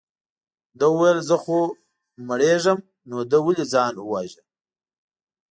ده 0.79 0.85
وویل 0.91 1.19
زه 1.29 1.35
خو 1.43 1.57
مرېږم 2.27 2.77
نو 3.09 3.17
ده 3.31 3.37
ولې 3.45 3.65
ځان 3.73 3.93
وواژه. 3.99 4.43